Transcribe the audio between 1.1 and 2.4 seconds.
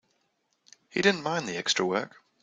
mind the extra work.